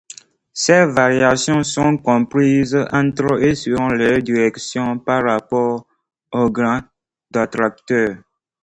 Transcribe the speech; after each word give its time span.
Ces 0.53 0.87
variations 0.87 1.61
sont 1.63 1.97
comprises 1.99 2.75
entre 2.91 3.39
et 3.39 3.53
selon 3.53 3.89
leur 3.89 4.17
direction 4.23 4.97
par 4.97 5.23
rapport 5.25 5.85
au 6.31 6.49
Grand 6.49 6.81
Attracteur. 7.35 8.15